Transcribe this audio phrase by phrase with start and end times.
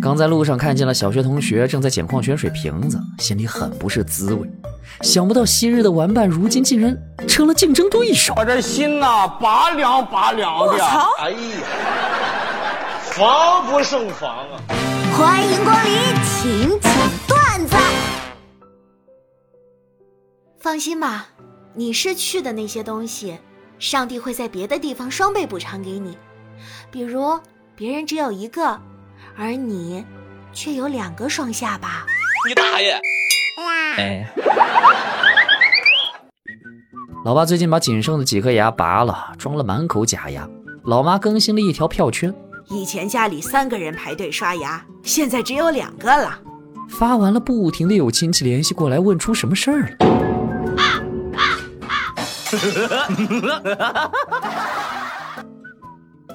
[0.00, 4.50] 刚在路上看见了小学同学正在捡矿泉水瓶子，心里很不是滋味。
[5.02, 6.96] 想不到昔日的玩伴，如今竟然
[7.28, 8.32] 成了竞争对手。
[8.36, 10.64] 我这心呐，拔凉拔凉的。
[10.64, 11.06] 我操！
[11.18, 11.38] 哎呀，
[13.02, 14.60] 防不胜防啊！
[15.12, 15.92] 欢迎光临
[16.24, 16.92] 请讲
[17.28, 17.76] 段子。
[20.58, 21.28] 放心吧，
[21.74, 23.38] 你失去的那些东西，
[23.78, 26.16] 上帝会在别的地方双倍补偿给你。
[26.90, 27.38] 比如，
[27.76, 28.78] 别人只有一个，
[29.40, 30.04] 而你
[30.52, 32.04] 却有两个双下巴。
[32.46, 33.00] 你大爷！
[33.96, 34.30] 哎，
[37.24, 40.46] 老爸最近把仅剩的几颗牙拔了，装了满口假牙。
[40.84, 42.34] 老妈更新了一条票圈：
[42.68, 46.38] 以前家里三个人排队刷牙，现在只有两个了。
[46.90, 49.88] 发完了，不停的有亲戚联系过来问出什么事儿了。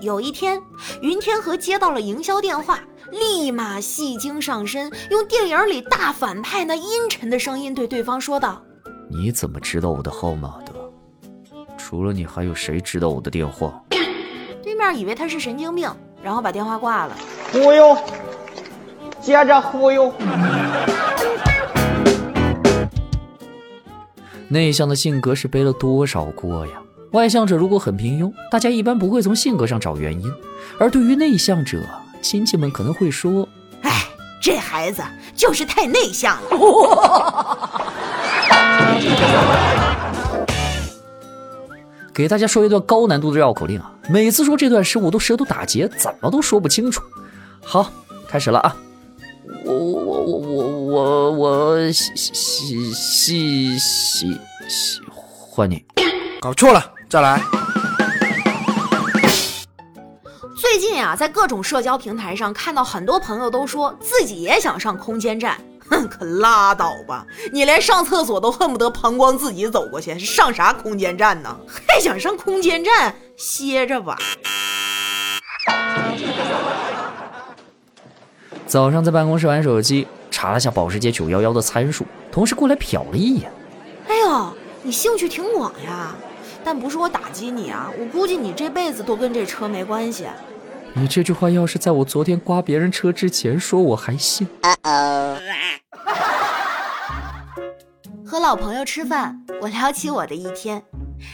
[0.02, 0.60] 有一天，
[1.02, 2.80] 云天河接到了营销电话，
[3.12, 8.62] 立马戏精上身，用电影里大反派那阴沉的声音对对方说道
[9.10, 10.74] ：“你怎么知道我的号码的？
[11.78, 13.82] 除了你，还有谁知道我的电话？”
[14.64, 15.90] 对面以为他是神经病，
[16.24, 17.16] 然后把电话挂了。
[17.52, 17.98] 忽悠，
[19.22, 20.12] 接着忽悠。
[24.48, 26.82] 内向的性格是背了多少锅呀？
[27.12, 30.30] 外向者如果很平庸，大家一般不会从性格上找原因；
[30.80, 31.80] 而对于内向者，
[32.26, 33.48] 亲戚们可能会说
[33.86, 34.08] ：“哎，
[34.42, 35.04] 这孩子
[35.36, 36.50] 就是太内向了。
[42.12, 43.94] ”给大家说一段高难度的绕口令啊！
[44.10, 47.00] 每次说这段时，我都舌头打结，怎么都说不清楚。
[47.64, 47.92] 好，
[48.28, 48.76] 开始了啊！
[49.64, 54.36] 我我我我我我喜喜喜喜
[54.68, 55.86] 喜欢你，
[56.42, 56.92] 搞错了。
[57.08, 57.40] 再来。
[60.58, 67.26] 最近啊，在各种社交平台上看到很多朋友都说自己也想上空间站， 哼，可拉倒吧！
[67.52, 71.56] 你连上厕所都恨不得膀胱自己走过去，上啥空间站呢？
[71.88, 73.14] 还想上空间站？
[73.36, 74.18] 歇着吧。
[78.66, 83.52] 早上在办公室玩手机，查了下保时捷911的参数，同事过来瞟了一眼。
[84.08, 86.16] 哎呦，你兴趣挺广呀！
[86.66, 90.26] 但不是我打击你啊，我估计你这辈子都跟这车没关系。
[90.96, 94.48] 你这句话要是在我昨天刮别人车之前说，我还信。
[98.26, 100.82] 和老朋友吃饭，我聊起我的一天：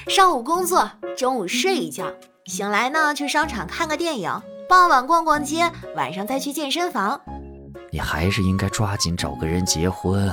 [0.08, 2.12] 上午工作，中午睡一觉，
[2.46, 4.30] 醒来呢去商场看个电影，
[4.68, 7.22] 傍晚逛逛街，晚上再去健身房。
[7.90, 10.30] 你还是应该抓紧找个人结婚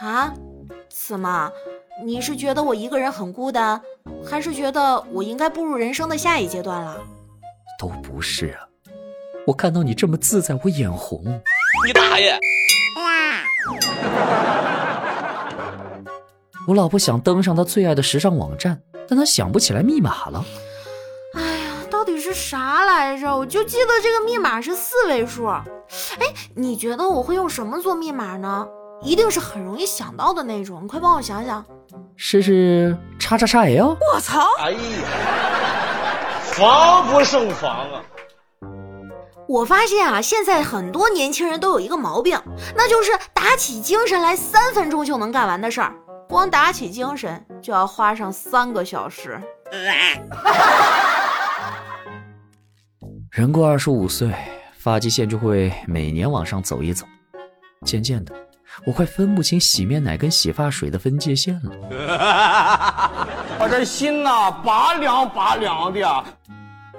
[0.00, 0.34] 啊？
[0.90, 1.48] 怎么？
[2.04, 3.80] 你是觉得我一个人很孤单，
[4.24, 7.00] 还是觉得我应该步入人生的下一阶段了？
[7.78, 8.60] 都不是啊！
[9.46, 11.20] 我看到你这么自在，我眼红。
[11.84, 12.38] 你大爷！
[16.68, 20.44] 我老婆想登上她最爱的时尚网站，但她想不起来密码了。
[21.34, 23.36] 哎呀，到底是啥来着？
[23.36, 25.46] 我就记得这个密码是四位数。
[25.46, 25.64] 哎，
[26.54, 28.64] 你觉得我会用什么做密码呢？
[29.02, 31.64] 一定是很容易想到的那种，你快帮我想想。
[32.14, 32.96] 试试
[33.32, 33.96] 叉叉叉 L。
[34.12, 34.46] 我操！
[34.58, 34.78] 哎呀，
[36.42, 38.02] 防不胜防啊！
[39.48, 42.38] 我发现啊，现在很多年轻人都有一个毛病，
[42.76, 45.94] 那就是打起精神来三分钟就能干完的事儿，
[46.28, 49.40] 光打起精神就要花上三个小时。
[53.30, 54.30] 人过二十五岁，
[54.78, 57.06] 发际线就会每年往上走一走，
[57.86, 58.34] 渐渐的。
[58.84, 61.70] 我快分不清洗面奶跟洗发水的分界线了。
[63.60, 66.24] 我这心呐，拔凉拔凉的。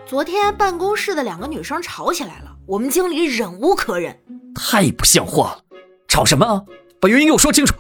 [0.06, 4.18] 昨天办公室的两个女生吵起来了，我们经理忍无可忍，
[4.54, 5.60] 太不像话了！
[6.08, 6.62] 吵什么啊？
[7.02, 7.74] 把原因给我说清楚。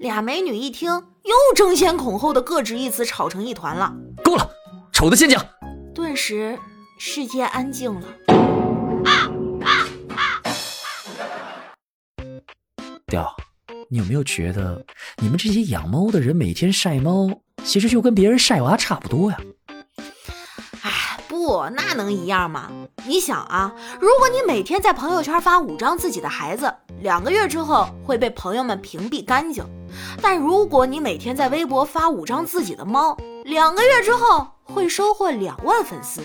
[0.00, 3.92] 俩美女一听，又争先恐后的各执一词，吵成一团了。
[4.22, 4.50] 够了，
[4.92, 5.42] 丑的先讲。
[5.94, 6.58] 顿时，
[6.98, 8.06] 世界安静了。
[9.04, 9.30] 啊
[9.62, 9.70] 啊
[10.14, 10.42] 啊
[13.06, 13.34] 屌，
[13.90, 14.84] 你有没有觉得
[15.22, 17.26] 你们这些养猫的人每天晒猫，
[17.64, 19.40] 其实就跟别人晒娃差不多呀？
[20.82, 22.70] 哎，不，那能一样吗？
[23.06, 26.70] 你想啊，如果你每天在朋友圈发五张自己的孩子，
[27.00, 29.64] 两个月之后会被朋友们屏蔽干净；
[30.20, 36.20] 但如果你每天在微博发五张自己的猫，两个月之后会收获两万粉丝。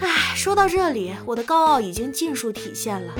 [0.00, 3.14] 哎，说到这里，我的高傲已经尽数体现了。